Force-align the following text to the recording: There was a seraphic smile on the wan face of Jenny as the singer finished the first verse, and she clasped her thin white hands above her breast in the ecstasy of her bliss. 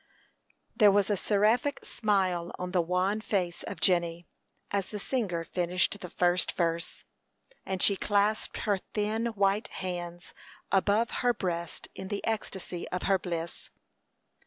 There 0.75 0.89
was 0.89 1.11
a 1.11 1.15
seraphic 1.15 1.85
smile 1.85 2.51
on 2.57 2.71
the 2.71 2.81
wan 2.81 3.21
face 3.21 3.61
of 3.61 3.79
Jenny 3.79 4.25
as 4.71 4.87
the 4.87 4.97
singer 4.97 5.43
finished 5.43 5.99
the 5.99 6.09
first 6.09 6.53
verse, 6.53 7.03
and 7.67 7.83
she 7.83 7.95
clasped 7.97 8.57
her 8.65 8.79
thin 8.95 9.27
white 9.27 9.67
hands 9.67 10.33
above 10.71 11.11
her 11.21 11.35
breast 11.35 11.87
in 11.93 12.07
the 12.07 12.25
ecstasy 12.25 12.89
of 12.89 13.03
her 13.03 13.19
bliss. 13.19 13.69